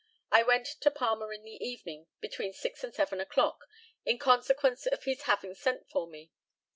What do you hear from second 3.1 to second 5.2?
o'clock, in consequence of